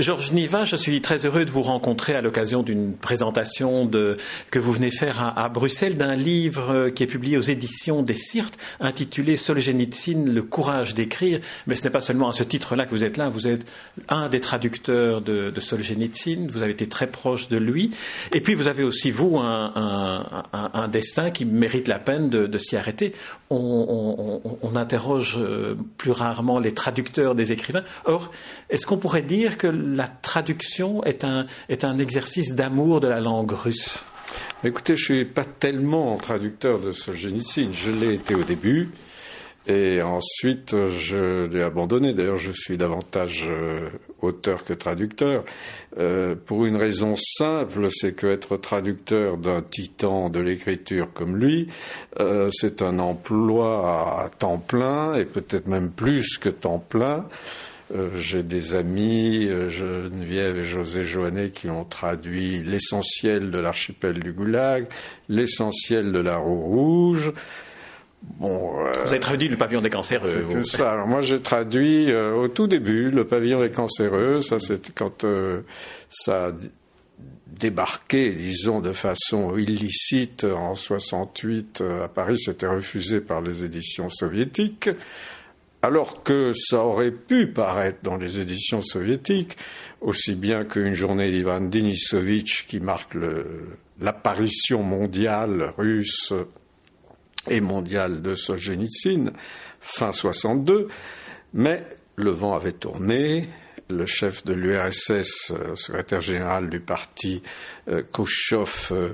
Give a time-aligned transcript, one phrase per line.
[0.00, 3.88] Georges Niva, je suis très heureux de vous rencontrer à l'occasion d'une présentation
[4.50, 8.58] que vous venez faire à, Bruxelles d'un livre qui est publié aux éditions des Cirtes
[8.80, 11.40] intitulé Solzhenitsyn, le courage d'écrire.
[11.66, 13.66] Mais ce n'est pas seulement à ce titre-là que vous êtes là, vous êtes
[14.08, 15.60] un des traducteurs de, de
[16.50, 17.90] vous avez été très proche de lui.
[18.32, 23.12] Et puis vous avez aussi, vous, un, destin qui mérite la peine de, s'y arrêter.
[23.50, 27.82] On, on, interroge euh, plus rarement les traducteurs des écrivains.
[28.04, 28.30] Or,
[28.70, 31.46] est-ce qu'on pourrait dire que la traduction est un,
[31.98, 34.04] exercice d'amour de la langue russe
[34.62, 37.72] Écoutez, je ne suis pas tellement traducteur de Solzhenitsyn.
[37.72, 38.90] Je l'ai été au début.
[39.66, 42.14] Et ensuite, je l'ai abandonné.
[42.14, 43.88] D'ailleurs, je suis davantage euh,
[44.22, 45.44] auteur que traducteur.
[45.98, 51.68] Euh, pour une raison simple, c'est qu'être traducteur d'un titan de l'écriture comme lui,
[52.20, 57.26] euh, c'est un emploi à temps plein, et peut-être même plus que temps plein.
[58.16, 64.86] J'ai des amis, Geneviève et José Joannet, qui ont traduit l'essentiel de l'archipel du Goulag,
[65.28, 67.32] l'essentiel de la Roue Rouge.
[68.22, 70.40] Bon, euh, vous avez traduit le pavillon des cancéreux.
[70.40, 70.64] Vous.
[70.64, 70.92] Ça.
[70.92, 74.40] Alors moi, j'ai traduit euh, au tout début le pavillon des cancéreux.
[74.40, 75.62] Ça, c'était quand euh,
[76.08, 76.52] ça a
[77.46, 82.38] débarqué, disons, de façon illicite en 68 à Paris.
[82.38, 84.90] C'était refusé par les éditions soviétiques.
[85.82, 89.56] Alors que ça aurait pu paraître dans les éditions soviétiques,
[90.02, 93.16] aussi bien qu'une journée d'Ivan Denisovitch qui marque
[93.98, 96.34] l'apparition mondiale russe
[97.48, 99.32] et mondiale de Solzhenitsyn,
[99.80, 100.88] fin 62,
[101.54, 101.82] mais
[102.16, 103.48] le vent avait tourné,
[103.88, 107.42] le chef de l'URSS, euh, secrétaire général du parti,
[107.88, 108.02] euh,
[108.92, 109.08] euh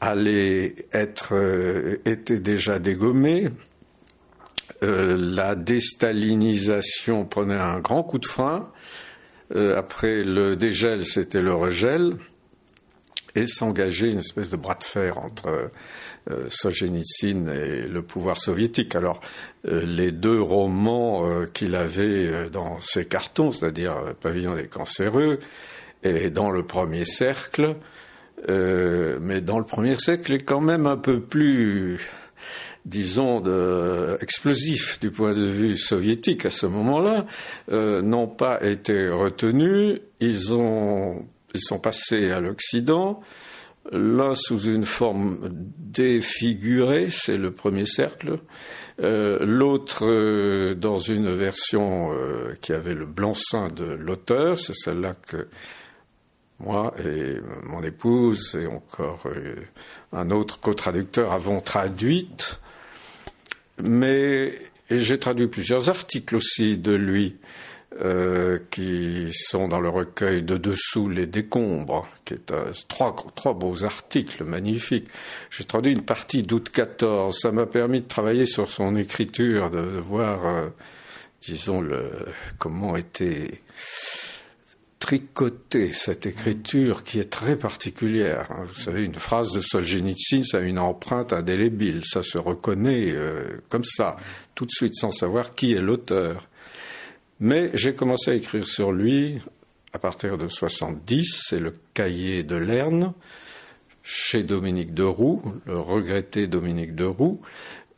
[0.00, 1.32] allait être,
[2.04, 3.48] était déjà dégommé.
[4.82, 8.70] La déstalinisation prenait un grand coup de frein.
[9.54, 12.16] après le dégel, c'était le regel.
[13.34, 15.70] Et s'engageait une espèce de bras de fer entre
[16.30, 16.48] euh,
[17.52, 18.94] et le pouvoir soviétique.
[18.94, 19.20] Alors,
[19.66, 25.40] euh, les deux romans euh, qu'il avait dans ses cartons, c'est-à-dire Pavillon des cancéreux
[26.04, 27.76] et dans le premier cercle,
[28.48, 32.00] mais dans le premier cercle est quand même un peu plus
[32.84, 37.26] disons, de, explosif du point de vue soviétique à ce moment-là,
[37.70, 40.00] n'ont pas été retenus.
[40.20, 43.20] Ils, ont, ils sont passés à l'Occident.
[43.90, 48.38] L'un sous une forme défigurée, c'est le premier cercle,
[49.00, 55.14] euh, l'autre euh, dans une version euh, qui avait le blanc-seing de l'auteur, c'est celle-là
[55.26, 55.48] que
[56.60, 59.24] moi et mon épouse et encore
[60.12, 62.60] un autre co-traducteur avons traduite,
[63.82, 64.58] mais
[64.90, 67.36] j'ai traduit plusieurs articles aussi de lui.
[68.00, 73.52] Euh, qui sont dans le recueil de Dessous les décombres, qui est un, trois, trois
[73.52, 75.08] beaux articles magnifiques.
[75.50, 77.38] J'ai traduit une partie d'août 14.
[77.38, 80.68] Ça m'a permis de travailler sur son écriture, de, voir, euh,
[81.42, 82.10] disons, le,
[82.58, 83.60] comment était
[85.02, 88.46] tricotée cette écriture qui est très particulière.
[88.52, 88.62] Hein.
[88.64, 92.04] Vous savez, une phrase de Solzhenitsyn, ça a une empreinte indélébile.
[92.04, 94.16] Ça se reconnaît euh, comme ça,
[94.54, 96.48] tout de suite, sans savoir qui est l'auteur.
[97.40, 99.40] Mais j'ai commencé à écrire sur lui
[99.92, 103.12] à partir de 70, c'est le cahier de Lerne,
[104.04, 107.40] chez Dominique Deroux, le regretté Dominique Deroux.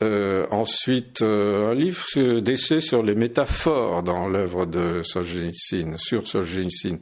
[0.03, 2.05] Euh, ensuite, euh, un livre
[2.41, 6.99] d'essai sur les métaphores dans l'œuvre de Solzhenitsyn, sur Solzhenitsyn.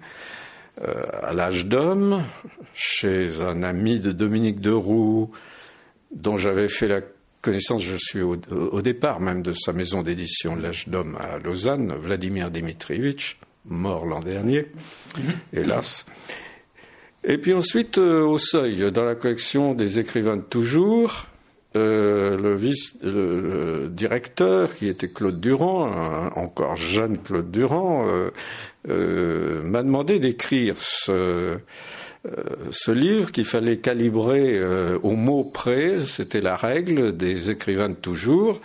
[0.82, 2.22] Euh, à l'âge d'homme,
[2.74, 5.30] chez un ami de Dominique Deroux,
[6.14, 7.00] dont j'avais fait la
[7.40, 8.36] connaissance, je suis au,
[8.82, 14.66] départ même de sa maison d'édition L'âge d'homme à Lausanne, Vladimir Dimitrievitch, mort l'an dernier,
[15.18, 15.32] mhm.
[15.52, 16.06] hélas.
[17.24, 21.26] Et puis ensuite, au seuil, dans la collection des écrivains de toujours,
[21.76, 25.90] euh, le vice le, directeur qui était Claude Durand,
[26.36, 28.06] encore jeune Claude Durand,
[28.88, 31.58] euh, m'a demandé d'écrire ce
[32.24, 37.88] euh, ce livre qu'il fallait calibrer euh, au mot près, c'était la règle des écrivains
[37.88, 38.60] de toujours.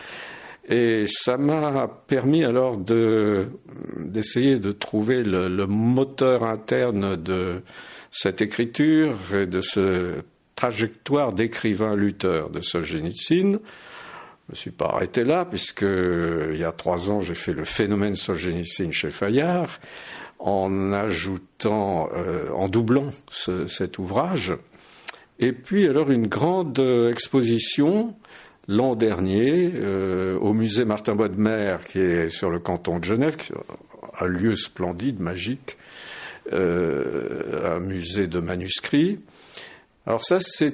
[0.69, 7.62] Et ça m'a permis alors d'essayer de trouver le, moteur interne de
[8.12, 10.15] cette écriture et de ce
[10.57, 13.51] trajectoire d'écrivain-lutteur de Solzhenitsyn.
[13.54, 17.63] Je me suis pas arrêté là, puisque il y a trois ans, j'ai fait le
[17.63, 19.80] phénomène Solzhenitsyn chez Fayard
[20.39, 24.54] en ajoutant, euh, en doublant cet ouvrage.
[25.39, 28.15] Et puis alors une grande exposition
[28.68, 31.30] l'an dernier euh, au musée Martin Bois
[31.88, 33.38] qui est sur le canton de Genève,
[34.19, 35.77] un lieu splendide, magique,
[36.51, 39.19] un musée de manuscrits.
[40.07, 40.74] Alors ça, c'est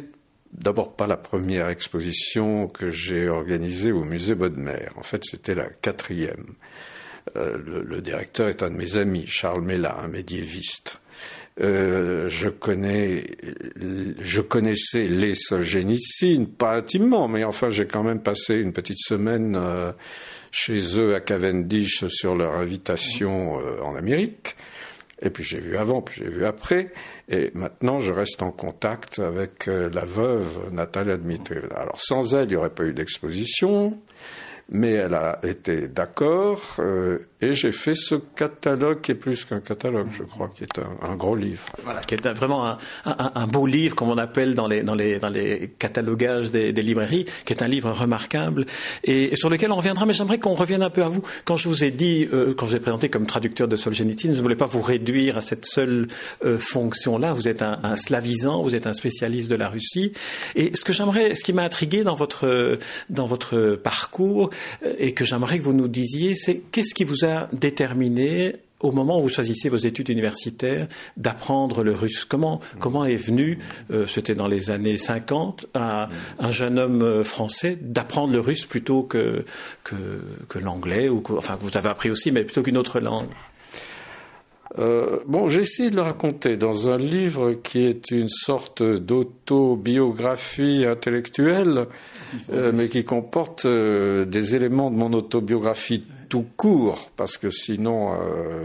[0.54, 4.88] d'abord pas la première exposition que j'ai organisée au musée Bodmer.
[4.96, 6.54] En fait, c'était la quatrième.
[7.36, 11.02] le, directeur est un de mes amis, Charles Mella, un médiéviste.
[11.62, 13.26] Euh, je connais,
[14.20, 19.56] je connaissais les Solzhenitsyn, pas intimement, mais enfin j'ai quand même passé une petite semaine
[19.56, 19.92] euh,
[20.52, 24.56] chez eux à Cavendish sur leur invitation euh, en Amérique.
[25.24, 26.92] Et puis j'ai vu avant, puis j'ai vu après.
[27.30, 31.76] Et maintenant, je reste en contact avec la veuve Natalia Dmitrievna.
[31.76, 33.98] Alors sans elle, il n'y aurait pas eu d'exposition
[34.70, 39.60] mais elle a été d'accord euh, et j'ai fait ce catalogue qui est plus qu'un
[39.60, 41.66] catalogue, je crois, qui est un, gros livre.
[41.84, 47.26] Voilà, qui est vraiment un, beau livre, comme on appelle dans les, catalogages des, librairies,
[47.46, 48.66] qui est un livre remarquable
[49.04, 50.06] et, sur lequel on reviendra.
[50.06, 51.22] Mais j'aimerais qu'on revienne un peu à vous.
[51.44, 54.32] Quand je vous ai dit, euh, quand je vous ai présenté comme traducteur de Solzhenitsyn,
[54.32, 56.08] je ne voulais pas vous réduire à cette seule
[56.46, 57.34] euh, fonction-là.
[57.34, 60.14] Vous êtes un slavisant, vous êtes un spécialiste de la Russie.
[60.56, 62.78] Et ce que j'aimerais, ce qui m'a intrigué dans votre,
[63.10, 64.50] dans votre parcours,
[64.98, 69.20] et que j'aimerais que vous nous disiez, c'est qu'est-ce qui vous a déterminé au moment
[69.20, 72.26] où vous choisissiez vos études universitaires d'apprendre le russe?
[72.26, 73.58] Comment, comment est venu,
[73.92, 78.66] euh, c'était dans les années 50, à un jeune homme euh, français d'apprendre le russe
[78.66, 79.46] plutôt que,
[79.84, 79.96] que,
[80.50, 83.30] que l'anglais, ou enfin vous avez appris aussi, mais plutôt qu'une autre langue?
[84.80, 91.86] Euh, bon, j'essaie de le raconter dans un livre qui est une sorte d'autobiographie intellectuelle,
[92.52, 98.18] euh, mais qui comporte euh, des éléments de mon autobiographie tout court, parce que sinon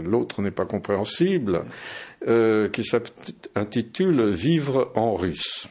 [0.03, 1.65] l'autre n'est pas compréhensible,
[2.25, 5.67] qui s'intitule Vivre en russe.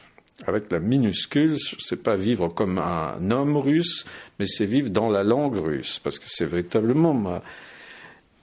[0.47, 4.05] Avec la minuscule, c'est pas vivre comme un homme russe,
[4.39, 7.43] mais c'est vivre dans la langue russe, parce que c'est véritablement ma,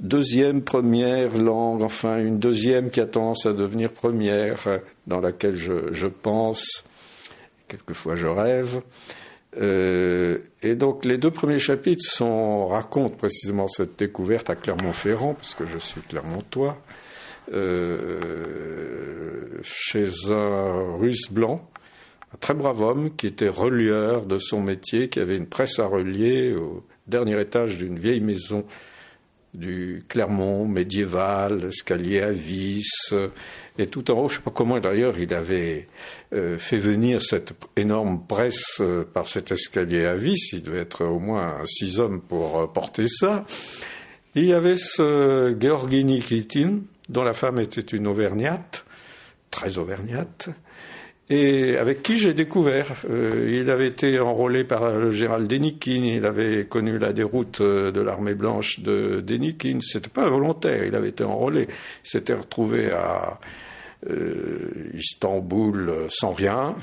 [0.00, 5.56] deuxième, première langue, enfin une deuxième qui a tendance à devenir première, euh, dans laquelle
[5.56, 6.84] je, pense,
[7.68, 8.80] quelquefois je rêve.
[9.58, 15.54] Euh, et donc les deux premiers chapitres sont, racontent précisément cette découverte à Clermont-Ferrand, parce
[15.54, 16.76] que je suis clermontois,
[17.52, 18.20] euh,
[19.62, 21.66] chez un russe blanc,
[22.34, 25.86] un très brave homme qui était relieur de son métier, qui avait une presse à
[25.86, 28.64] relier au dernier étage d'une vieille maison
[29.54, 33.14] du Clermont médiéval, escalier à vis,
[33.78, 35.86] et tout en haut, je ne sais pas comment d'ailleurs il avait
[36.32, 41.04] euh, fait venir cette énorme presse euh, par cet escalier à vis, il devait être
[41.04, 43.44] au moins six hommes pour euh, porter ça.
[44.34, 48.84] il y avait ce Georgi Nikitin, dont la femme était une auvergnate,
[49.50, 50.48] très auvergnate,
[51.28, 52.92] et avec qui j'ai découvert.
[53.10, 57.90] Euh, il avait été enrôlé par le général Denikin, il avait connu la déroute euh,
[57.90, 59.78] de l'armée blanche de Denikin.
[59.80, 61.66] C'était pas involontaire, il avait été enrôlé.
[62.04, 63.40] Il s'était retrouvé à
[64.08, 66.76] euh, Istanbul sans rien,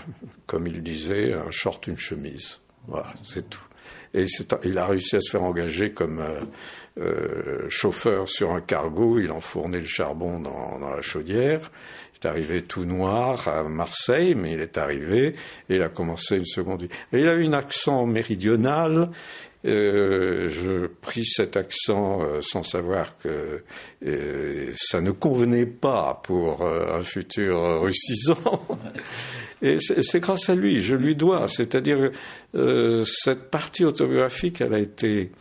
[0.46, 2.60] comme il disait, un short, une chemise.
[2.88, 3.62] Voilà, c'est tout.
[4.13, 4.25] Et
[4.65, 6.24] il a réussi à se faire engager comme
[7.68, 9.18] chauffeur sur un cargo.
[9.18, 11.72] Il enfournait le charbon dans la chaudière
[12.24, 15.36] est arrivé tout noir à Marseille, mais il est arrivé
[15.70, 16.89] et il a commencé une seconde vie.
[17.12, 19.10] Il avait un accent méridional.
[19.65, 23.63] Euh, je pris cet accent euh, sans savoir que
[24.06, 28.68] euh, ça ne convenait pas pour un futur russisant.
[29.62, 31.48] Et c'est grâce à lui, je lui dois.
[31.48, 32.12] C'est-à-dire
[33.06, 35.32] cette partie autobiographique, elle a été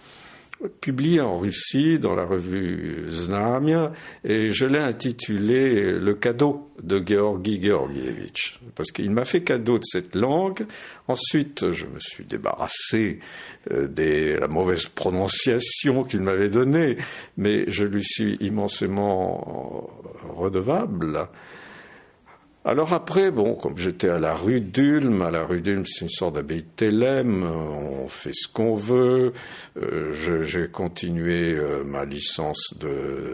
[0.80, 3.92] publié en Russie dans la revue Znamia
[4.24, 9.84] et je l'ai intitulé Le cadeau de Georgi Georgievitch parce qu'il m'a fait cadeau de
[9.84, 10.66] cette langue.
[11.08, 13.18] Ensuite, je me suis débarrassé
[13.70, 16.96] euh, de la mauvaise prononciation qu'il m'avait donnée,
[17.36, 19.90] mais je lui suis immensément
[20.34, 21.28] redevable.
[22.64, 26.08] Alors après, bon, comme j'étais à la rue d'Ulm, à la rue d'Ulm, c'est une
[26.08, 29.32] sorte d'abbaye de Thélème, on fait ce qu'on veut.
[29.76, 32.74] Euh, j'ai continué euh, ma licence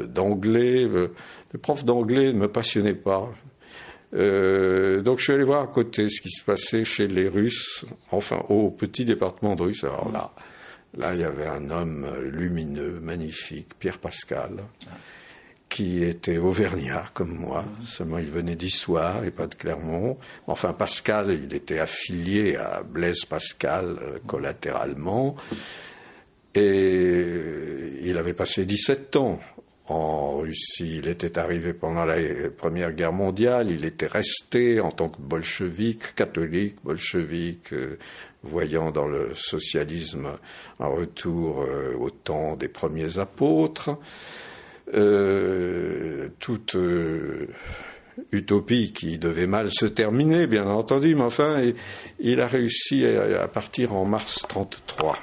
[0.08, 0.84] d'anglais.
[0.84, 1.08] Euh,
[1.52, 3.28] le prof d'anglais ne me passionnait pas.
[4.12, 8.42] donc je suis allé voir à côté ce qui se passait chez les Russes, enfin
[8.48, 9.84] au petit département de Russes.
[9.84, 10.32] Alors là,
[10.96, 14.52] là il y avait un homme lumineux, magnifique, Pierre Pascal
[15.68, 20.16] qui était auvergnat comme moi, seulement il venait d'Issoire et pas de Clermont.
[20.46, 25.36] Enfin, Pascal, il était affilié à Blaise Pascal euh, collatéralement,
[26.54, 29.40] et il avait passé 17 ans
[29.90, 30.98] en Russie.
[30.98, 32.16] Il était arrivé pendant la
[32.56, 37.98] Première Guerre mondiale, il était resté en tant que bolchevique, catholique, bolchevique, euh,
[38.42, 40.28] voyant dans le socialisme
[40.80, 43.98] un retour euh, au temps des premiers apôtres.
[46.38, 46.76] Toute
[48.32, 51.72] utopie qui devait mal se terminer, bien entendu, mais enfin,
[52.18, 55.18] il a réussi à, partir en mars 33.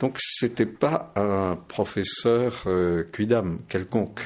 [0.00, 4.20] Donc, c'était pas un professeur euh, quidam quelconque.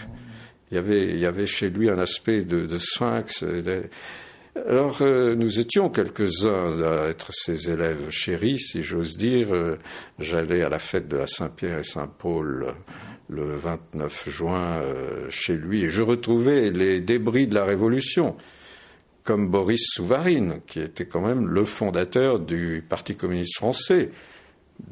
[0.71, 3.45] Il y, avait, il y avait chez lui un aspect de, sphinx.
[4.67, 9.55] Alors, euh, nous étions quelques-uns à être ses élèves chéris, si j'ose dire.
[9.55, 9.79] Euh,
[10.19, 12.75] j'allais à la fête de la Saint-Pierre et Saint-Paul
[13.29, 18.37] le 29 juin euh, chez lui et je retrouvais les débris de la Révolution,
[19.23, 24.09] comme Boris Souvarine, qui était quand même le fondateur du Parti communiste français,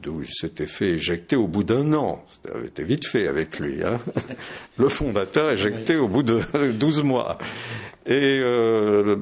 [0.03, 2.25] d'où il s'était fait éjecter au bout d'un an.
[2.45, 3.83] Ça avait été vite fait avec lui.
[3.83, 3.99] Hein
[4.79, 6.41] le fondateur éjecté au bout de
[6.73, 7.39] 12 mois.
[8.05, 9.17] Et euh,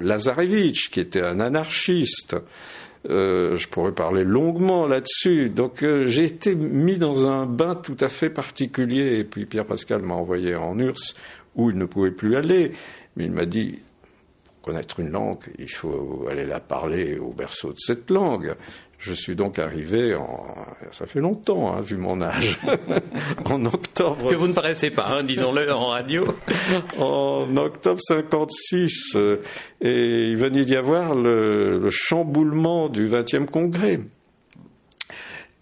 [0.00, 2.36] Lazarevitch, qui était un anarchiste,
[3.08, 5.50] euh, je pourrais parler longuement là-dessus.
[5.50, 9.18] Donc euh, j'ai été mis dans un bain tout à fait particulier.
[9.18, 11.14] Et puis Pierre Pascal m'a envoyé en URSS
[11.54, 12.72] où il ne pouvait plus aller.
[13.16, 13.78] Mais il m'a dit,
[14.44, 18.54] pour connaître une langue, il faut aller la parler au berceau de cette langue.
[18.98, 20.46] Je suis donc arrivé en,
[20.90, 22.58] ça fait longtemps, hein, vu mon âge,
[23.44, 24.30] en octobre.
[24.30, 26.26] Que vous ne paraissez pas, hein, disons-le en radio.
[26.98, 29.42] en octobre 56, euh,
[29.80, 34.00] et il venait d'y avoir le, chamboulement du 20e congrès.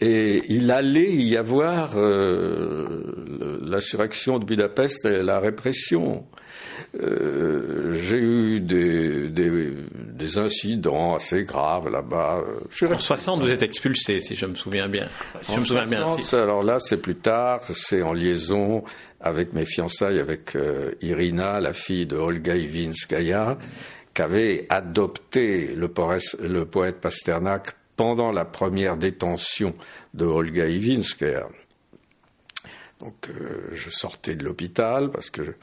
[0.01, 6.25] Et il allait y avoir euh, l'insurrection de Budapest et la répression.
[7.01, 12.43] Euh, j'ai eu des, des, incidents assez graves là-bas.
[12.83, 15.07] En 60, vous êtes expulsé, si je me souviens bien.
[15.43, 16.07] Si je me souviens bien.
[16.33, 18.85] Alors là, c'est plus tard, c'est en liaison
[19.21, 23.59] avec mes fiançailles, avec euh, Irina, la fille de Olga Ivinskaya,
[24.13, 25.91] qui avait adopté le,
[26.43, 29.75] le poète Pasternak pendant la première détention
[30.15, 31.49] de Olga Ivinskaya.
[33.01, 35.55] Donc euh, je sortais de l'hôpital parce que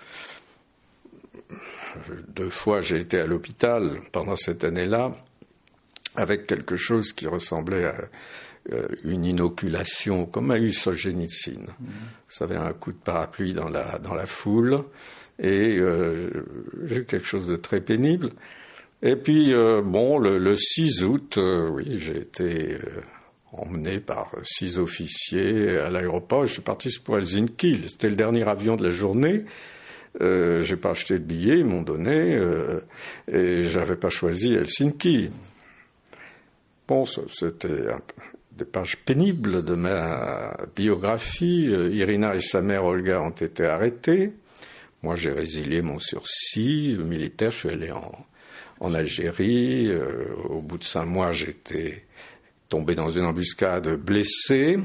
[2.29, 5.11] deux fois j'ai été à l'hôpital pendant cette année-là
[6.15, 7.95] avec quelque chose qui ressemblait à
[8.73, 11.61] euh, une inoculation, comme a eu Solzhenitsyn.
[11.61, 11.85] Mmh.
[11.87, 14.83] Vous savez, un coup de parapluie dans la, dans la foule,
[15.39, 16.29] et euh,
[16.83, 18.31] j'ai eu quelque chose de très pénible.
[19.01, 21.39] Et puis, euh, bon, le, le, 6 août,
[21.71, 22.77] oui, j'ai été
[23.51, 26.45] emmené par six officiers à l'aéroport.
[26.45, 27.81] Je suis parti pour Helsinki.
[27.89, 29.43] C'était le dernier avion de la journée.
[30.19, 32.81] Euh, j'ai pas acheté de billets, ils m'ont donné, euh,
[33.31, 35.29] et j'avais pas choisi Helsinki.
[36.87, 37.85] Bon, c'était
[38.51, 41.67] des pages pénibles de ma biographie.
[41.71, 44.33] Euh, Irina et sa mère Olga ont été arrêtées.
[45.01, 47.51] Moi, j'ai résilié mon sursis militaire.
[47.51, 49.87] Je suis allé en, Algérie.
[49.87, 52.05] Euh, au bout de cinq mois, j'étais
[52.67, 54.77] tombé dans une embuscade blessé,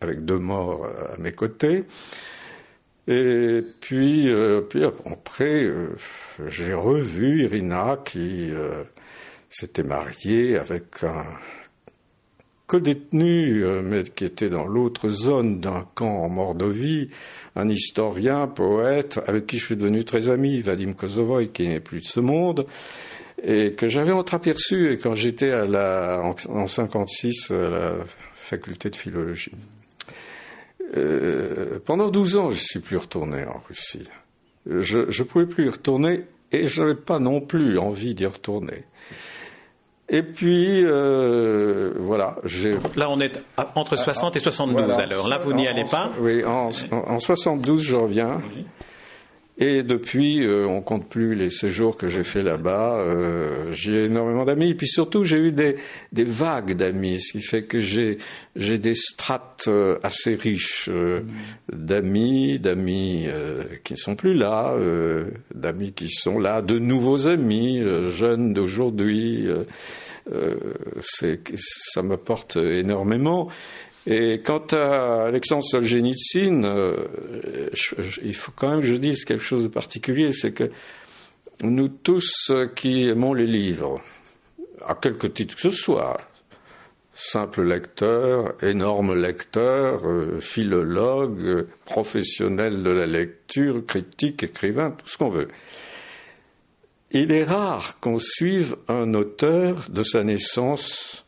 [0.00, 1.84] avec deux morts à mes côtés.
[3.06, 5.94] Et puis, euh, puis après, euh,
[6.48, 8.82] j'ai revu Irina qui euh,
[9.50, 11.24] s'était mariée avec un
[12.66, 17.10] co-détenu, mais qui était dans l'autre zone d'un camp en Mordovie,
[17.56, 22.00] un historien, poète, avec qui je suis devenu très ami, Vadim Kozovoy, qui n'est plus
[22.00, 22.64] de ce monde,
[23.42, 27.92] et que j'avais entreaperçu quand j'étais à la, en, en 56 à la
[28.34, 29.52] faculté de philologie.
[30.96, 34.08] Euh, pendant 12 ans, je ne suis plus retourné en Russie.
[34.66, 38.84] Je ne pouvais plus y retourner et je n'avais pas non plus envie d'y retourner.
[40.08, 42.36] Et puis, euh, voilà.
[42.94, 43.42] Là, on est
[43.74, 45.28] entre 60 et 72, alors.
[45.28, 48.40] Là, vous n'y allez pas Oui, en, en, 72, je reviens.
[49.56, 52.96] Et depuis, euh, on compte plus les séjours que j'ai fait là-bas.
[52.98, 54.70] Euh, j'ai énormément d'amis.
[54.70, 55.76] Et puis surtout, j'ai eu des,
[56.12, 58.18] vagues d'amis, ce qui fait que j'ai
[58.56, 60.90] des strates euh, assez riches
[61.72, 63.28] d'amis, d'amis
[63.84, 64.74] qui ne sont plus là,
[65.54, 69.46] d'amis qui sont là, de nouveaux amis, jeunes d'aujourd'hui.
[71.00, 73.50] ça m'apporte énormément.
[74.06, 77.06] Et quant à Alexandre Solzhenitsyn, euh,
[78.22, 80.68] il faut quand même que je dise quelque chose de particulier, c'est que
[81.62, 84.02] nous tous qui aimons les livres,
[84.84, 86.18] à quelque titre que ce soit,
[87.14, 95.30] simple lecteur, énorme lecteur, euh, philologue, professionnel de la lecture, critique, écrivain, tout ce qu'on
[95.30, 95.48] veut.
[97.12, 101.23] Il est rare qu'on suive un auteur de sa naissance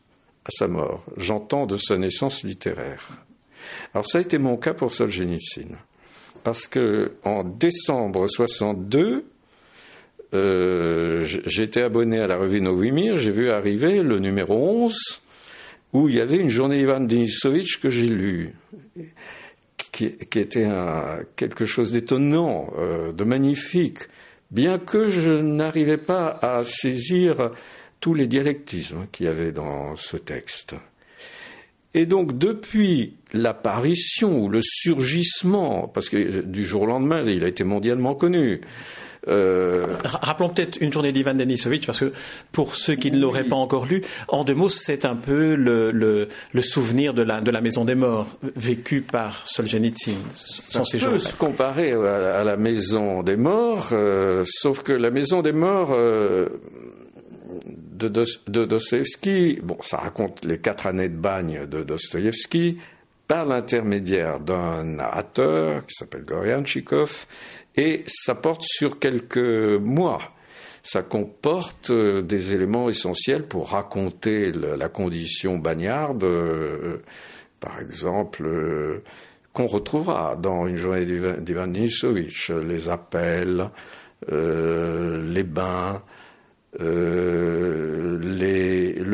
[0.47, 1.05] à sa mort.
[1.17, 3.09] J'entends de sa naissance littéraire.
[3.93, 5.75] Alors ça a été mon cas pour Solzhenitsyn.
[6.43, 9.25] Parce que en décembre 62,
[10.33, 11.25] euh,
[11.57, 15.21] été abonné à la revue Novimir, j'ai vu arriver le numéro 11
[15.93, 18.53] où il y avait une journée Ivan Denisovitch que j'ai lue,
[19.77, 20.67] qui, était
[21.35, 23.99] quelque chose d'étonnant, euh, de magnifique,
[24.51, 27.51] bien que je n'arrivais pas à saisir
[27.99, 30.75] tous les dialectismes qu'il y avait dans ce texte.
[31.93, 37.47] Et donc, depuis l'apparition ou le surgissement, parce que du jour au lendemain, il a
[37.47, 38.61] été mondialement connu,
[39.27, 42.13] euh, Rappelons peut-être une journée d'Ivan Denisovitch, parce que
[42.51, 46.27] pour ceux qui ne l'auraient pas encore lu, en deux mots, c'est un peu le,
[46.61, 50.17] souvenir de la, de la maison des morts, vécu par Solzhenitsyn.
[50.33, 55.51] Ça peut se comparer à la, maison des morts, euh, sauf que la maison des
[55.51, 56.47] morts euh,
[57.97, 62.77] de, Dostoevsky, bon, ça raconte les quatre années de bagne de Dostoevsky,
[63.27, 67.25] par l'intermédiaire d'un narrateur qui s'appelle Goryanchikov
[67.75, 70.21] et ça porte sur quelques mois.
[70.81, 76.97] Ça comporte euh, des éléments essentiels pour raconter la condition bagnarde, euh,
[77.59, 79.03] par exemple, euh,
[79.51, 83.69] qu'on retrouvera dans une journée d'Ivan Nisovitch, les appels,
[84.29, 86.01] les bains,
[86.79, 88.17] le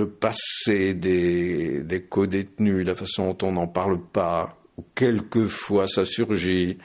[0.06, 6.78] passé des, des co-détenus, la façon dont on n'en parle pas, ou quelquefois ça surgit.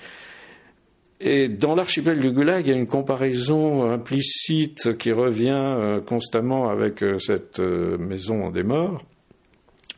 [1.21, 6.71] Et dans l'archipel du Goulag, il y a une comparaison implicite qui revient euh, constamment
[6.71, 9.03] avec euh, cette euh, maison des morts.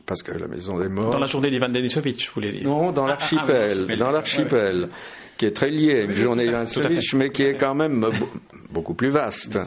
[0.07, 1.11] Parce que la maison des morts.
[1.11, 3.97] Dans la journée d'Ivan Denisovitch, vous voulez dire Non, dans ah, ah, l'archipel.
[3.97, 4.89] dans l'archipel.
[5.41, 6.51] Qui est très lié à une journée
[7.15, 8.05] mais qui est quand même
[8.69, 9.57] beaucoup plus vaste.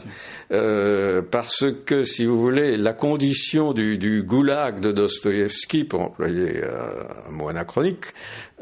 [0.53, 6.61] Euh, parce que, si vous voulez, la condition du, du goulag de Dostoïevski, pour employer
[6.63, 8.05] un mot anachronique,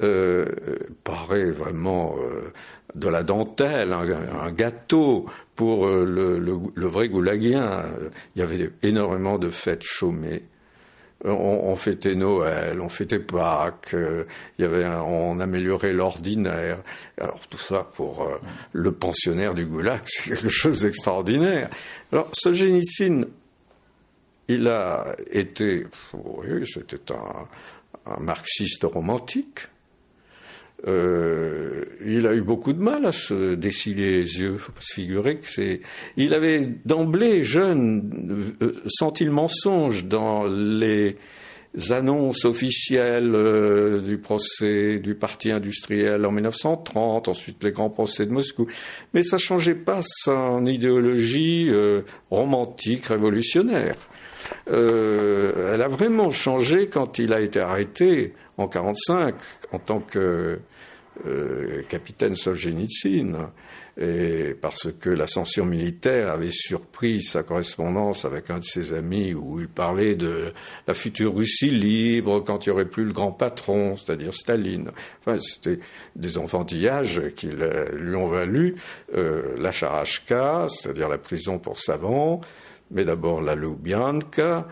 [0.02, 0.48] euh,
[1.04, 2.52] paraît vraiment euh,
[2.96, 7.84] de la dentelle, un, gâteau pour euh, le, le, vrai goulagien.
[8.36, 10.42] Il y avait énormément de fêtes chômées.
[11.26, 13.96] On, fêtait Noël, on fêtait Pâques,
[14.58, 16.82] il y avait on améliorait l'ordinaire.
[17.18, 18.28] Alors tout ça pour
[18.74, 21.70] le pensionnaire du Goulag, c'est quelque chose d'extraordinaire.
[22.12, 23.28] Alors ce génicine,
[24.50, 27.48] il a été, oui, c'était un,
[28.06, 29.68] un marxiste romantique.
[30.88, 34.58] Euh, il a eu beaucoup de mal à se dessiller les yeux.
[34.58, 35.82] Faut pas se figurer que c'est.
[36.18, 41.16] Il avait d'emblée jeune euh, senti le mensonge dans les
[41.90, 48.32] annonces officielles euh, du procès du parti industriel en 1930, ensuite les grands procès de
[48.32, 48.68] Moscou.
[49.14, 51.72] Mais ça changeait pas son idéologie
[52.30, 53.96] romantique, révolutionnaire.
[54.68, 59.36] elle a vraiment changé quand il a été arrêté en 1945
[59.72, 60.60] en tant que
[61.26, 63.52] euh, capitaine Solzhenitsyn,
[63.96, 69.60] et parce que l'ascension militaire avait surpris sa correspondance avec un de ses amis où
[69.60, 70.52] il parlait de
[70.88, 74.90] la future Russie libre quand il n'y aurait plus le grand patron, c'est-à-dire Staline.
[75.22, 75.78] Enfin, c'était
[76.16, 77.50] des enfantillages qui
[77.94, 78.76] lui ont valu
[79.14, 82.42] euh, la charachka, c'est-à-dire la prison pour savants,
[82.90, 84.68] mais d'abord la Lubyanka,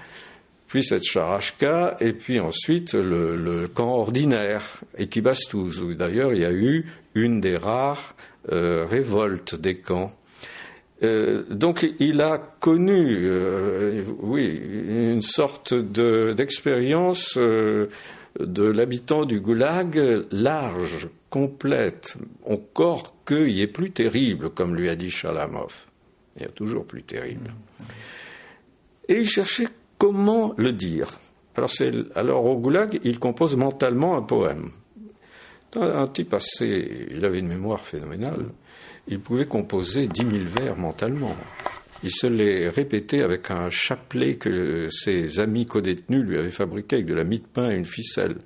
[0.72, 6.54] puis cette charachka, et puis ensuite le, camp ordinaire, Ekibastuz, où d'ailleurs il y a
[6.54, 8.16] eu une des rares
[8.54, 10.16] euh, révoltes des camps.
[11.04, 21.10] Euh, donc il a connu, euh, oui, une sorte d'expérience de l'habitant du goulag large,
[21.30, 25.86] complète, encore qu'il est plus terrible, comme lui a dit Chalamov.
[26.38, 27.54] Il y a toujours plus terrible.
[29.10, 29.68] Et il cherchait
[30.02, 31.20] Comment le dire?
[31.56, 31.70] Alors,
[32.16, 34.72] alors, au Goulag, il compose mentalement un poème.
[35.76, 37.08] Un type assez.
[37.12, 38.48] Il avait une mémoire phénoménale.
[39.08, 41.36] Il pouvait composer dix mille vers mentalement.
[42.02, 47.06] Il se les répétait avec un chapelet que ses amis codétenus lui avaient fabriqué avec
[47.06, 48.38] de la mie de pain et une ficelle.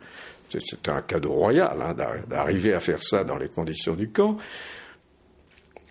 [0.50, 1.96] C'était un cadeau royal hein,
[2.28, 4.36] d'arriver à faire ça dans les conditions du camp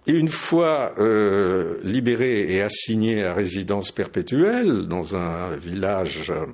[0.06, 6.46] une fois euh, libéré et assigné à résidence perpétuelle dans un village euh,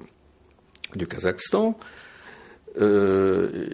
[0.95, 1.79] du Kazakhstan,
[2.81, 3.69] euh,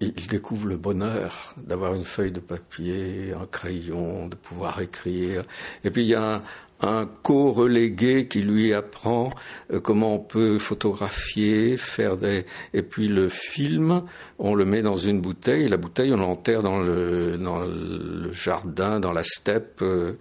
[0.00, 5.42] il découvre le bonheur d'avoir une feuille de papier, un crayon, de pouvoir écrire.
[5.84, 6.42] Et puis il y a
[6.80, 9.30] un co-relégué qui lui apprend
[9.72, 12.44] euh, comment on peut photographier, faire des...
[12.72, 14.02] Et puis le film,
[14.38, 18.30] on le met dans une bouteille, et la bouteille, on l'enterre dans le, dans le
[18.32, 20.14] jardin, dans la steppe, euh,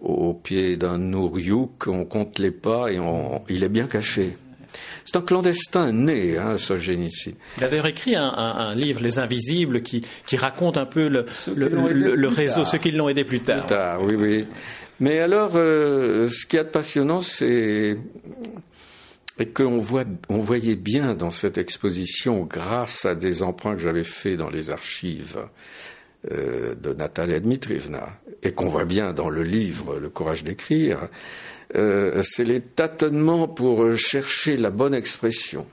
[0.00, 4.36] au pied d'un nouriouk, on compte les pas et on, il est bien caché.
[5.04, 7.32] C'est un clandestin né, hein, Solzhenitsyn.
[7.58, 12.28] Il a d'ailleurs écrit un, livre, Les Invisibles, qui, qui raconte un peu le, le,
[12.28, 13.60] réseau, ceux qui l'ont aidé plus tard.
[13.60, 14.46] Plus tard, oui, oui.
[14.98, 17.96] Mais alors, euh, ce qui est passionnant, c'est
[19.38, 19.80] et qu'on
[20.30, 24.70] on voyait bien dans cette exposition, grâce à des emprunts que j'avais faits dans les
[24.70, 25.46] archives
[26.32, 28.08] euh, de Natalia Dmitrievna,
[28.42, 31.08] et qu'on voit bien dans le livre Le courage d'écrire,
[31.74, 35.66] euh, c'est les tâtonnements pour chercher la bonne expression.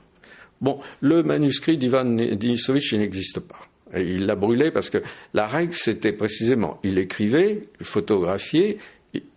[0.60, 3.68] Bon, le manuscrit d'Ivan Denisovitch, n'existe pas.
[3.98, 8.76] il l'a brûlé parce que la règle, c'était précisément, il écrivait, il photographiait,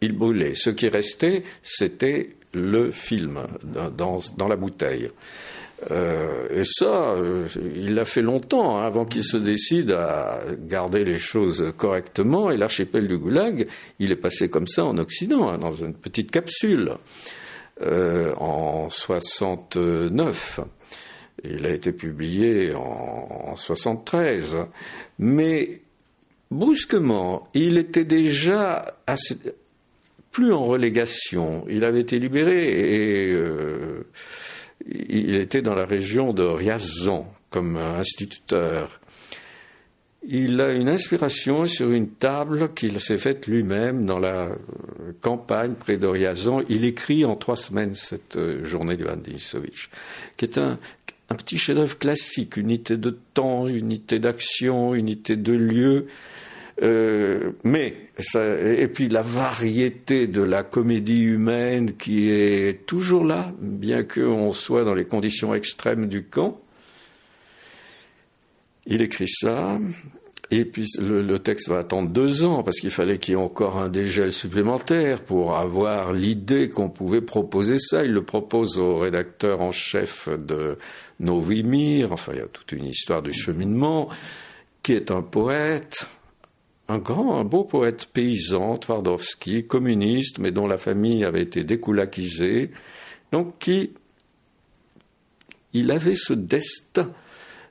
[0.02, 0.54] il brûlait.
[0.56, 3.40] Ce qui restait, c'était le film
[3.98, 5.10] dans, la bouteille.
[5.92, 11.04] Euh, et ça, euh, il l'a fait longtemps hein, avant qu'il se décide à garder
[11.04, 12.50] les choses correctement.
[12.50, 13.68] Et l'archipel du Goulag,
[14.00, 16.94] il est passé comme ça en Occident, hein, dans une petite capsule,
[17.82, 20.62] euh, en 69.
[21.44, 24.58] Il a été publié en, en 73.
[25.20, 25.82] Mais
[26.50, 29.38] brusquement, il était déjà assez,
[30.38, 31.65] plus en relégation.
[31.67, 34.06] Il avait été libéré et euh,
[34.86, 39.02] il était dans la région de Riazan comme instituteur.
[40.28, 44.56] Il a une inspiration sur une table qu'il s'est faite lui-même dans la euh,
[45.21, 46.62] campagne près de Riazan.
[46.69, 49.89] Il écrit en trois semaines cette euh, journée d'Ivan Denisovitch,
[50.38, 50.78] qui est un,
[51.32, 56.06] un petit chef-d'œuvre classique, unité de temps, unité d'action, unité de lieu.
[56.84, 57.96] Euh, mais
[58.36, 64.84] et puis la variété de la comédie humaine qui est toujours là, bien qu'on soit
[64.84, 66.60] dans les conditions extrêmes du camp.
[68.86, 69.80] Il écrit ça,
[70.50, 73.78] et puis le, texte va attendre deux ans parce qu'il fallait qu'il y ait encore
[73.78, 78.06] un dégel supplémentaire pour avoir l'idée qu'on pouvait proposer ça.
[78.06, 80.78] Il le propose au rédacteur en chef de
[81.20, 82.13] Novimir.
[82.13, 84.08] Enfin, il y a toute une histoire du cheminement,
[84.84, 86.08] qui est un poète
[86.88, 92.71] un grand, un beau poète paysan, Twardowski, communiste, mais dont la famille avait été découlakisée,
[93.32, 93.91] donc qui,
[95.73, 97.12] il avait ce destin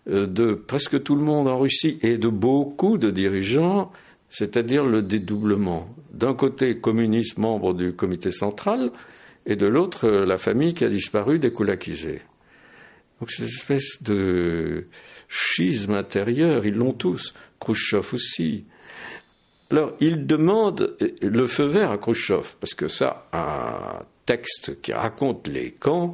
[0.09, 3.91] euh, de presque tout le monde en Russie et de beaucoup de dirigeants,
[4.29, 5.89] c'est-à-dire le dédoublement.
[6.13, 8.91] D'un côté, communiste, membre du comité central,
[9.47, 12.21] et de l'autre, euh, la famille qui a disparu découlakisée.
[13.21, 14.89] Donc cette espèce de
[15.29, 17.33] schisme intérieur, ils l'ont tous.
[17.61, 18.67] Khrushchev aussi.
[19.71, 25.49] Alors, il demande le feu vert à Khrushchev, parce que ça, un texte qui raconte
[25.49, 26.13] les camps,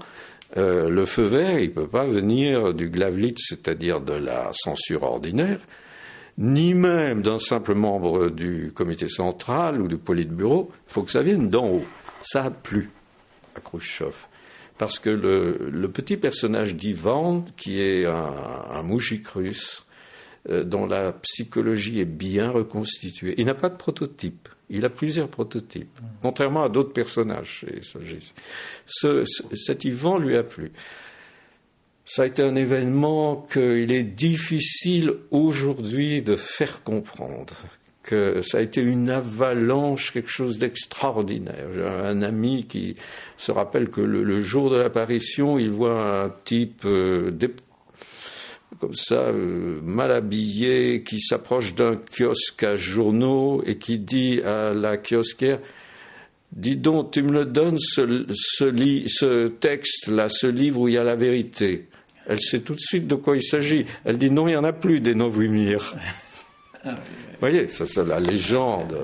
[0.57, 5.03] euh, le feu vert, il ne peut pas venir du Glavlitz, c'est-à-dire de la censure
[5.03, 5.61] ordinaire,
[6.39, 10.71] ni même d'un simple membre du comité central ou du politburo.
[10.89, 11.85] Il faut que ça vienne d'en haut.
[12.23, 12.91] Ça a plu
[13.55, 14.15] à Khrushchev.
[14.79, 18.33] Parce que le, petit personnage d'Ivan, qui est un,
[18.71, 18.83] un
[19.35, 19.92] russe, euh,
[20.49, 23.35] dont la psychologie est bien reconstituée.
[23.39, 24.49] Il n'a pas de prototype.
[24.71, 27.67] Il a plusieurs prototypes, contrairement à d'autres personnages.
[28.87, 29.25] Ce,
[29.55, 30.73] cet Ivan lui a plu.
[32.05, 37.55] Ça a été un événement qu'il est difficile aujourd'hui de faire comprendre.
[38.03, 41.69] Que ça a été une avalanche, quelque chose d'extraordinaire.
[41.73, 42.97] J'ai un ami qui
[43.37, 47.31] se rappelle que le, jour de l'apparition, il voit un type euh,
[48.83, 54.75] comme ça, euh, mal habillé, qui s'approche d'un kiosque à journaux et qui dit à
[54.75, 55.61] la kiosquère
[56.51, 61.05] Dis donc, tu me le donnes, ce, ce texte-là, ce livre où il y a
[61.05, 61.87] la vérité.
[62.27, 63.87] Elle sait tout de suite de quoi il s'agit.
[64.05, 65.95] Elle dit Non, il n'y en a plus des Novimir.
[66.85, 66.91] Vous
[67.39, 68.99] voyez, ça, c'est la légende.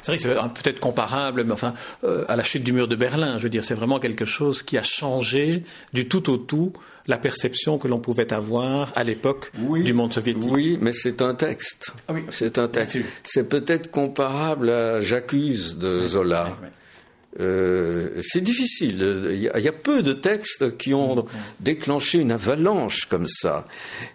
[0.00, 2.96] C'est vrai que c'est peut-être comparable, mais enfin, euh, à la chute du mur de
[2.96, 3.38] Berlin.
[3.38, 6.72] Je veux dire, c'est vraiment quelque chose qui a changé du tout au tout
[7.06, 10.50] la perception que l'on pouvait avoir à l'époque du monde soviétique.
[10.50, 11.92] Oui, mais c'est un texte.
[12.08, 13.00] Ah c'est un texte.
[13.24, 16.56] C'est peut-être comparable à J'accuse de Zola.
[17.38, 19.28] Euh, c'est difficile.
[19.30, 21.24] Il y, a, peu de textes qui ont
[21.60, 23.64] déclenché une avalanche comme ça.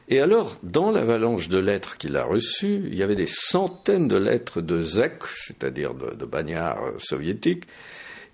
[0.10, 4.18] Et alors, dans l'avalanche de lettres qu'il a reçues, il y avait des centaines de
[4.18, 7.64] lettres de Zek, c'est-à-dire de, de bagnards soviétiques,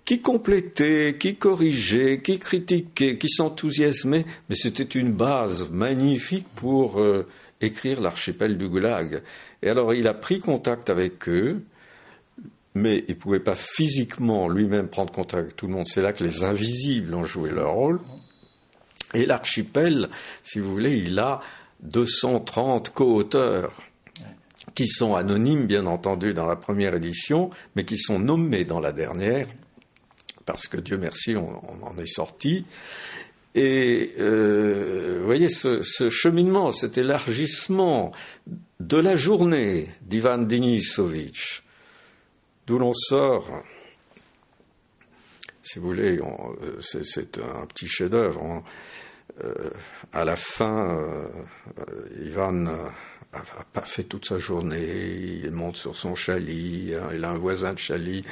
[0.04, 4.26] qui complétaient, qui corrigeaient, qui critiquaient, qui s'enthousiasmaient.
[4.48, 7.24] Mais c'était une base magnifique pour euh,
[7.60, 9.22] écrire l'archipel du Goulag.
[9.62, 11.62] Et alors, il a pris contact avec eux
[12.74, 15.86] mais il ne pouvait pas physiquement lui-même prendre contact avec tout le monde.
[15.86, 18.00] C'est là que les invisibles ont joué leur rôle.
[19.14, 20.08] Et l'archipel,
[20.42, 21.40] si vous voulez, il a
[21.82, 23.72] 230 co-auteurs
[24.74, 28.92] qui sont anonymes, bien entendu, dans la première édition, mais qui sont nommés dans la
[28.92, 29.46] dernière,
[30.46, 32.64] parce que Dieu merci, on, en est sorti.
[33.54, 38.12] Et euh, vous voyez, ce, cheminement, cet élargissement
[38.80, 41.62] de la journée d'Ivan Denisovitch,
[42.72, 43.62] d'où l'on sort
[45.62, 46.18] si vous voulez,
[46.80, 48.64] c'est un petit chef-d'œuvre.
[50.12, 51.06] à la fin,
[52.18, 52.94] Ivan n'a
[53.72, 57.74] pas fait toute sa journée, il monte sur son chalit, hein, il a un voisin
[57.74, 58.24] de chalit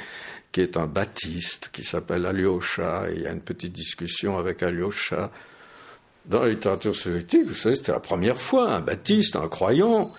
[0.51, 4.61] qui est un baptiste qui s'appelle Alyosha, et il y a une petite discussion avec
[4.63, 5.31] Alyosha.
[6.25, 10.11] Dans la littérature soviétique, vous savez, c'était la première fois, un baptiste, un croyant,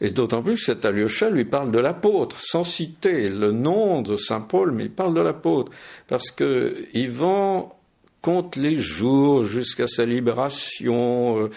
[0.00, 4.16] et d'autant plus que cet Alyosha lui parle de l'apôtre, sans citer le nom de
[4.16, 5.72] Saint Paul, mais il parle de l'apôtre,
[6.06, 7.76] parce que Ivan
[8.22, 11.50] compte les jours jusqu'à sa libération, euh,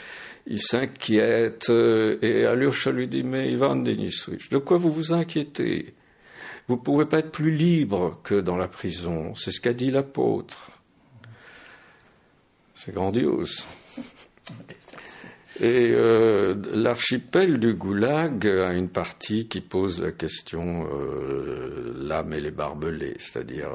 [0.48, 5.94] il s'inquiète, euh, et Alyosha lui dit, mais Ivan Denisovich, de quoi vous vous inquiétez?
[6.68, 9.92] Vous ne pouvez pas être plus libre que dans la prison, c'est ce qu'a dit
[9.92, 10.72] l'apôtre.
[12.74, 13.68] C'est grandiose.
[15.62, 22.42] Et euh, l'archipel du Goulag a une partie qui pose la question euh, l'âme et
[22.42, 23.70] les barbelés, c'est-à-dire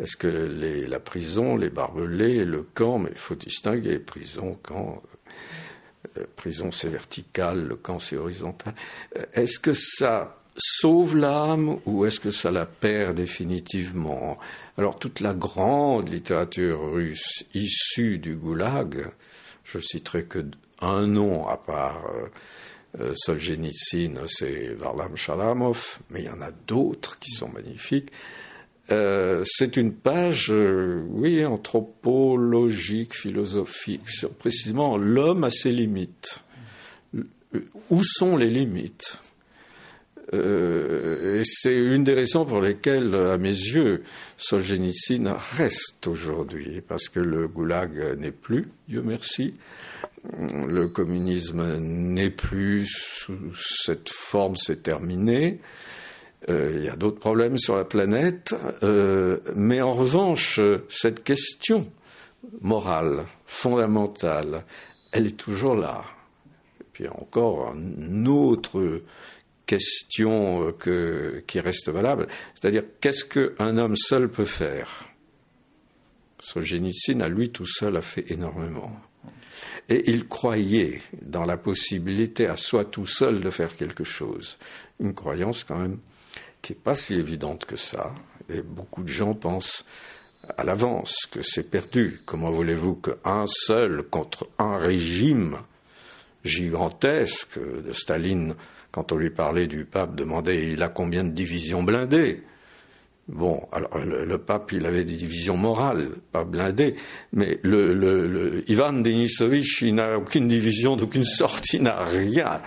[0.00, 5.00] est-ce que la prison, les barbelés, le camp, mais il faut distinguer prison, camp,
[6.18, 8.74] euh, prison c'est vertical, le camp c'est horizontal.
[9.16, 14.38] Euh, est-ce que ça sauve l'âme ou est-ce que ça la perd définitivement?
[14.76, 19.06] Alors toute la grande littérature russe issue du goulag,
[19.64, 20.44] je citerai que
[20.82, 22.02] un nom à part
[23.00, 28.10] euh, Solzhenitsyn, c'est Varlam Shalamov, mais il y en a d'autres qui sont magnifiques.
[28.90, 36.40] Euh, c'est une page, euh, oui, anthropologique, philosophique, sur précisément l'homme à ses limites.
[37.90, 39.18] Où sont les limites?
[40.34, 44.02] Euh, Et c'est une des raisons pour lesquelles, à mes yeux,
[44.36, 49.54] Solzhenitsyn reste aujourd'hui, parce que le goulag n'est plus, Dieu merci.
[50.24, 55.60] Le communisme n'est plus sous cette forme, c'est terminé.
[56.48, 61.90] Euh, il y a d'autres problèmes sur la planète, euh, mais en revanche, cette question
[62.60, 64.64] morale, fondamentale,
[65.10, 66.04] elle est toujours là.
[66.80, 69.02] Et puis encore une autre
[69.66, 70.72] question
[71.46, 75.08] qui reste valable, c'est-à-dire qu'est-ce qu'un homme seul peut faire?
[76.38, 78.92] Solzhenitsyn, à lui tout seul, a fait énormément.
[79.88, 84.58] Et il croyait dans la possibilité à soi tout seul de faire quelque chose.
[85.00, 85.98] Une croyance quand même
[86.62, 88.14] qui n'est pas si évidente que ça.
[88.48, 89.84] Et beaucoup de gens pensent
[90.56, 92.20] à l'avance que c'est perdu.
[92.24, 95.58] Comment voulez-vous qu'un seul contre un régime
[96.44, 98.54] gigantesque de Staline,
[98.90, 102.42] quand on lui parlait du pape, demandait il a combien de divisions blindées?
[103.32, 106.96] Bon, alors le, pape, il avait des divisions morales, pas blindées,
[107.32, 107.58] mais
[108.68, 112.60] Ivan Denisovitch, il n'a aucune division d'aucune sorte, il n'a rien.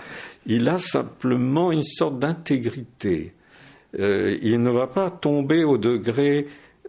[0.46, 3.32] Il a simplement une sorte d'intégrité.
[3.98, 6.46] Euh, il ne va pas tomber au degré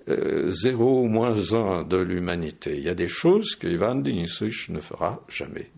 [0.09, 2.75] euh, zéro ou moins un de l'humanité.
[2.77, 5.69] Il y a des choses que Ivan Denisovich ne fera jamais.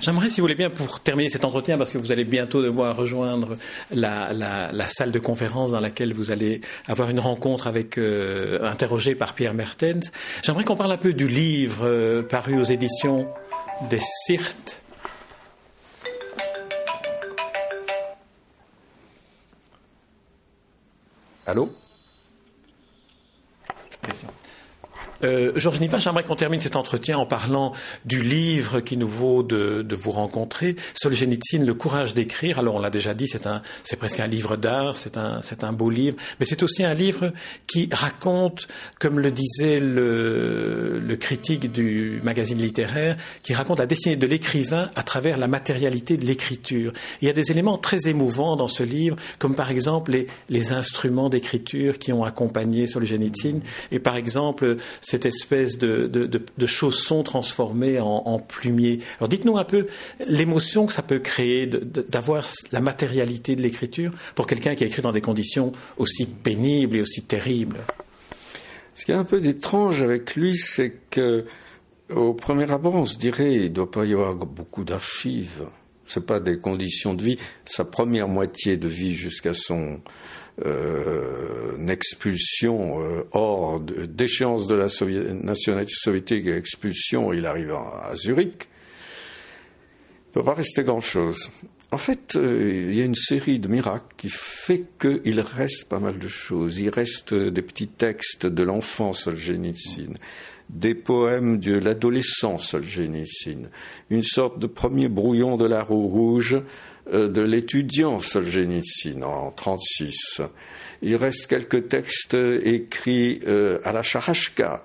[0.00, 2.96] J'aimerais, si vous voulez bien, pour terminer cet entretien, parce que vous allez bientôt devoir
[2.96, 3.56] rejoindre
[3.92, 9.34] la, salle de conférence dans laquelle vous allez avoir une rencontre avec, euh, interrogé par
[9.34, 10.10] Pierre Mertens,
[10.42, 13.28] j'aimerais qu'on parle un peu du livre paru aux éditions
[13.90, 14.82] des Sirtes,
[21.44, 21.70] Allô?
[25.24, 27.72] Euh, Georges Niva, j'aimerais qu'on termine cet entretien en parlant
[28.04, 32.58] du livre qui nous vaut de, vous rencontrer, Solzhenitsyn, Le courage d'écrire.
[32.58, 35.64] Alors on l'a déjà dit, c'est un, c'est presque un livre d'art, c'est un, c'est
[35.64, 37.32] un beau livre, mais c'est aussi un livre
[37.66, 44.16] qui raconte, comme le disait le, le critique du magazine littéraire, qui raconte la destinée
[44.16, 46.92] de l'écrivain à travers la matérialité de l'écriture.
[47.20, 50.72] Il y a des éléments très émouvants dans ce livre, comme par exemple les, les
[50.72, 54.76] instruments d'écriture qui ont accompagné Solzhenitsyn, et par exemple
[55.12, 59.00] cette espèce de, de, chausson transformé en, plumier.
[59.18, 59.84] Alors dites-nous un peu
[60.26, 65.02] l'émotion que ça peut créer d'avoir la matérialité de l'écriture pour quelqu'un qui a écrit
[65.02, 67.80] dans des conditions aussi pénibles et aussi terribles.
[68.94, 71.44] Ce qui est un peu étrange avec lui, c'est que
[72.08, 75.66] au premier abord, on se dirait il ne doit pas y avoir beaucoup d'archives.
[76.06, 77.38] Ce pas des conditions de vie.
[77.66, 80.00] Sa première moitié de vie jusqu'à son
[80.64, 84.86] euh, une expulsion euh, hors d'échéance de, la
[85.42, 88.68] nationalité soviétique, expulsion, il arrive à, Zurich.
[88.68, 91.50] Il ne peut pas rester grand-chose.
[91.90, 95.98] En fait, euh, il y a une série de miracles qui fait qu'il reste pas
[95.98, 96.78] mal de choses.
[96.78, 100.14] Il reste des petits textes de l'enfance Solzhenitsyn,
[100.68, 103.70] des poèmes de l'adolescence Solzhenitsyn,
[104.10, 106.62] une sorte de premier brouillon de la roue rouge
[107.10, 110.42] de l'étudiant Solzhenitsyn en 1936.
[111.02, 114.84] Il reste quelques textes écrits euh, à la Charashka,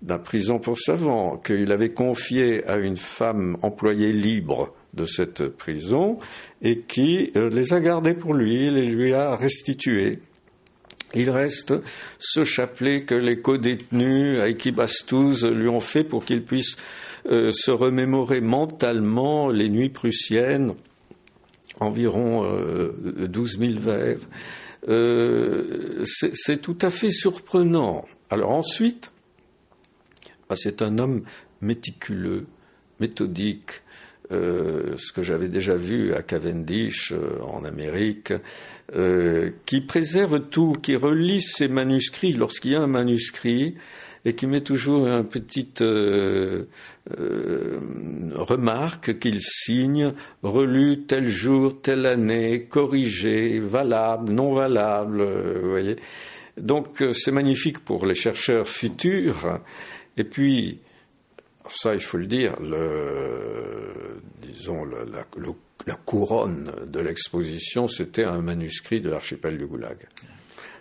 [0.00, 6.18] d'un prison pour savants, qu'il avait confié à une femme employée libre de cette prison
[6.62, 10.20] et qui euh, les a gardés pour lui, les lui a restitués.
[11.14, 11.74] Il reste
[12.18, 16.76] ce chapelet que les co-détenus à Ekibastouz lui ont fait pour qu'il puisse
[17.26, 20.74] euh, se remémorer mentalement les nuits prussiennes,
[21.80, 24.18] environ euh, 12 000 vers.
[26.04, 28.04] C'est tout à fait surprenant.
[28.30, 29.12] Alors ensuite,
[30.48, 31.24] ah, c'est un homme
[31.60, 32.46] méticuleux,
[33.00, 33.82] méthodique,
[34.30, 38.34] euh, ce que j'avais déjà vu à Cavendish euh, en Amérique,
[38.94, 43.76] euh, qui préserve tout, qui relit ses manuscrits lorsqu'il y a un manuscrit
[44.28, 45.82] et qui met toujours une petite
[48.34, 50.12] remarque qu'il signe,
[50.42, 55.22] relu tel jour, telle année, corrigé, valable, non valable,
[55.62, 55.96] vous voyez.
[56.58, 59.60] Donc c'est magnifique pour les chercheurs futurs.
[60.18, 60.80] Et puis,
[61.70, 62.54] ça, il faut le dire,
[64.42, 70.06] disons, la, couronne de l'exposition, c'était un manuscrit de l'archipel du Goulag,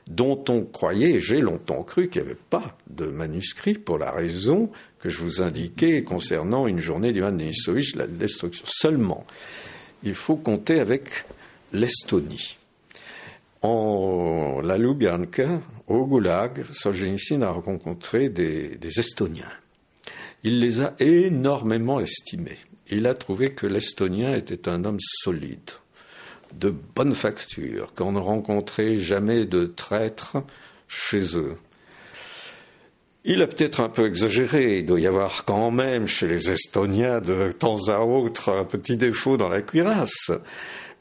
[0.09, 4.71] dont on croyait, j'ai longtemps cru, qu'il n'y avait pas de manuscrit pour la raison
[4.99, 8.65] que je vous indiquais concernant une journée d'Ivan Denisovitch, la destruction.
[8.67, 9.25] Seulement,
[10.03, 11.25] il faut compter avec
[11.73, 12.57] l'Estonie.
[13.61, 19.51] En la Lubyanka, au Goulag, Solzhenitsyn a rencontré des Estoniens
[20.43, 22.57] il les a énormément estimés.
[22.89, 25.71] Il a trouvé que l'Estonien était un homme solide,
[26.53, 30.37] de bonne facture, qu'on ne rencontrait jamais de traîtres
[30.87, 31.55] chez eux.
[33.29, 34.79] Il a peut-être un peu exagéré.
[34.79, 38.95] Il doit y avoir quand même chez les Estoniens de temps à autre un petit
[38.95, 40.31] défaut dans la cuirasse.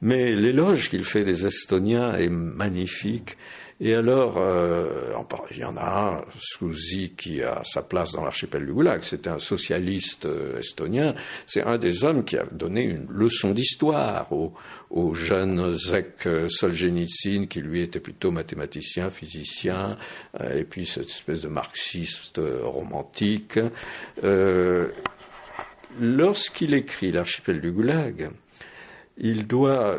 [0.01, 3.37] Mais l'éloge qu'il fait des Estoniens est magnifique.
[3.79, 5.13] Et alors, euh,
[5.51, 9.03] il y en a un, Souzy, qui a sa place dans l'archipel du Goulag.
[9.03, 11.15] C'était un socialiste euh, estonien.
[11.47, 14.55] C'est un des hommes qui a donné une leçon d'histoire au,
[14.89, 19.99] au, jeune Zek Solzhenitsyn, qui lui était plutôt mathématicien, physicien,
[20.41, 23.59] euh, et puis cette espèce de marxiste romantique.
[25.99, 28.31] Lorsqu'il écrit l'archipel du Goulag,
[29.19, 29.97] il doit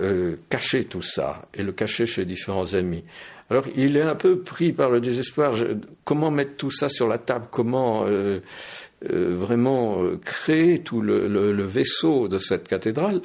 [0.47, 3.03] cacher tout ça et le cacher chez différents amis.
[3.49, 5.55] Alors il est un peu pris par le désespoir.
[6.03, 7.47] comment mettre tout ça sur la table?
[7.49, 8.39] Comment euh,
[9.09, 13.21] euh, vraiment euh, créer tout le, vaisseau de cette cathédrale?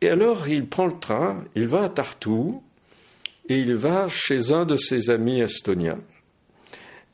[0.00, 2.54] Et alors il prend le train, il va à Tartu
[3.48, 6.00] et il va chez un de ses amis estoniens.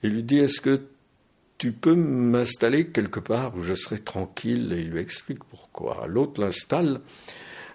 [0.02, 0.81] Il lui dit Est-ce que
[1.59, 4.72] tu peux m'installer quelque part où je serai tranquille?
[4.72, 6.07] Et il lui explique pourquoi.
[6.07, 7.02] L'autre l'installe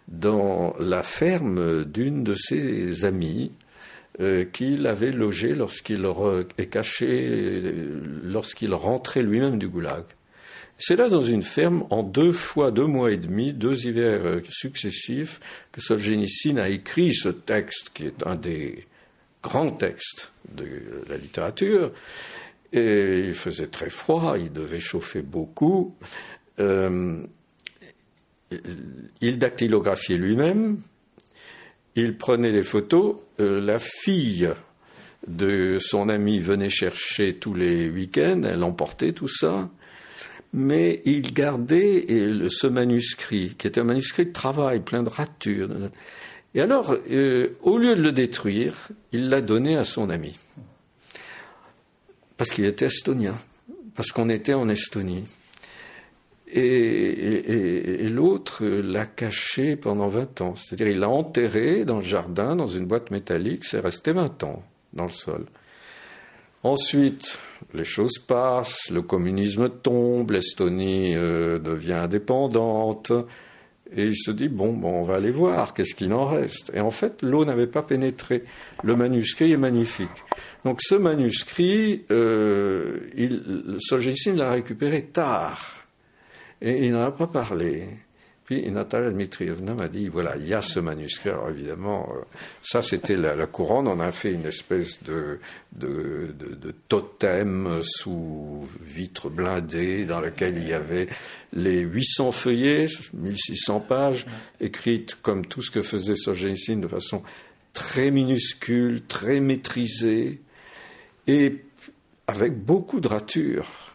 [0.08, 3.52] dans la ferme d'une de ses amies
[4.20, 6.06] euh, qu'il avait logé lorsqu'il
[6.58, 7.62] est caché,
[8.24, 10.04] lorsqu'il rentrait lui-même du goulag.
[10.78, 14.42] C'est là, dans une ferme, en deux fois deux mois et demi, deux hivers euh,
[14.50, 15.40] successifs,
[15.72, 18.84] que Solzhenitsyn a écrit ce texte, qui est un des
[19.42, 20.66] grands textes de
[21.08, 21.92] la littérature.
[22.72, 25.96] Et il faisait très froid, il devait chauffer beaucoup.
[26.60, 27.24] Euh,
[29.22, 30.80] il dactylographiait lui-même,
[31.96, 33.18] il prenait des photos.
[33.40, 34.50] Euh, la fille
[35.28, 39.70] de son ami venait chercher tous les week-ends, elle emportait tout ça.
[40.56, 42.06] Mais il gardait
[42.50, 45.70] ce manuscrit, qui était un manuscrit de travail, plein de ratures.
[46.54, 50.38] Et alors, euh, au lieu de le détruire, il l'a donné à son ami.
[52.38, 53.36] Parce qu'il était estonien,
[53.96, 55.24] parce qu'on était en Estonie.
[56.56, 60.56] Et, l'autre l'a caché pendant 20 ans.
[60.56, 64.64] C'est-à-dire, il l'a enterré dans le jardin, dans une boîte métallique, c'est resté 20 ans
[64.94, 65.46] dans le sol.
[66.62, 67.40] Ensuite,
[67.74, 73.12] les choses passent, le communisme tombe, l'Estonie euh, devient indépendante,
[73.96, 76.72] et il se dit bon, bon, on va aller voir, qu'est-ce qu'il en reste?
[76.74, 78.44] Et en fait, l'eau n'avait pas pénétré.
[78.84, 80.24] Le manuscrit est magnifique.
[80.66, 83.00] Donc ce manuscrit, euh,
[83.80, 85.83] Solzhenitsyn l'a récupéré tard.
[86.64, 87.90] Et il n'en a pas parlé.
[88.46, 91.30] Puis Natalia Dmitrievna m'a dit, voilà, il y a ce manuscrit.
[91.30, 92.22] Alors évidemment, euh,
[92.62, 93.88] ça c'était la, couronne.
[93.88, 95.40] On a fait une espèce de,
[96.88, 101.08] totem sous vitre blindée dans lequel il y avait
[101.52, 104.26] les 800 feuillets, 1600 pages,
[104.62, 107.24] écrites comme tout ce que faisait Solzhenitsyn de façon
[107.74, 110.42] très minuscule, très maîtrisée,
[111.28, 111.64] et
[112.28, 113.93] avec beaucoup de ratures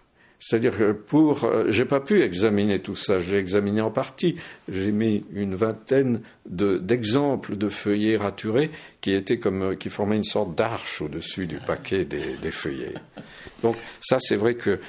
[0.48, 4.36] C'est-à-dire que pour, euh, j'ai pas pu examiner tout ça, je l'ai examiné en partie.
[4.72, 8.70] J'ai mis une vingtaine d'exemples de, feuillets raturés
[9.02, 12.94] qui étaient comme, euh, qui formaient une sorte d'arche au-dessus du paquet des, des feuillets.
[13.62, 14.80] Donc ça, c'est vrai que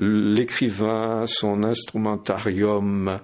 [0.00, 3.20] l'écrivain, son instrumentarium,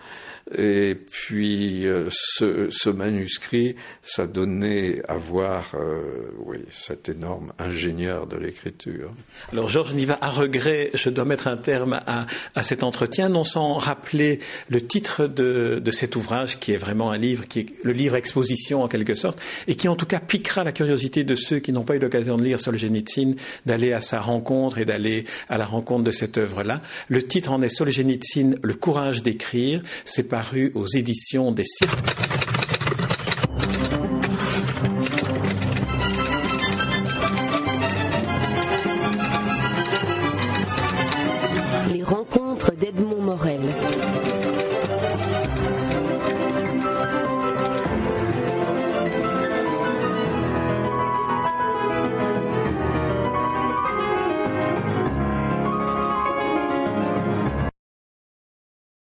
[0.54, 8.36] et puis euh, ce, manuscrit, ça donnait à voir, euh, oui, cet énorme ingénieur de
[8.36, 9.12] l'écriture.
[9.52, 13.74] Alors Georges Niva, à regret, je dois mettre un terme à, cet entretien, non sans
[13.74, 14.38] rappeler
[14.68, 18.14] le titre de, de, cet ouvrage, qui est vraiment un livre, qui est le livre
[18.14, 21.72] exposition en quelque sorte, et qui en tout cas piquera la curiosité de ceux qui
[21.72, 23.34] n'ont pas eu l'occasion de lire Solzhenitsyn,
[23.66, 26.82] d'aller à sa rencontre et d'aller à la rencontre de cette œuvre-là.
[27.08, 29.82] Le titre en est Solzhenitsyn, le courage d'écrire.
[30.04, 32.55] C'est paru aux éditions des cirques.